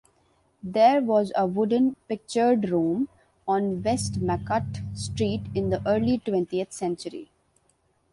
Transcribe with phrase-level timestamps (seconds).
[0.63, 3.07] There was a wooden picturedrome
[3.47, 7.29] on Westmacott Street in the early twentieth century.